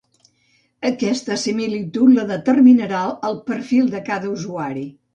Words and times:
Aquesta 0.89 1.37
similitud 1.41 2.15
la 2.15 2.25
determinarà 2.33 3.05
el 3.31 3.41
perfil 3.53 3.97
de 3.97 4.07
cada 4.13 4.37
usuari. 4.39 4.93